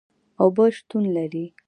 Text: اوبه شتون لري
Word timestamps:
اوبه 0.43 0.65
شتون 0.75 1.03
لري 1.15 1.45